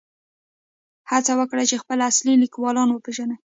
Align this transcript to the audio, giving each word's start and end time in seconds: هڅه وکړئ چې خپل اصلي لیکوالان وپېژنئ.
هڅه 1.11 1.33
وکړئ 1.39 1.65
چې 1.69 1.81
خپل 1.81 1.97
اصلي 2.09 2.33
لیکوالان 2.43 2.89
وپېژنئ. 2.91 3.37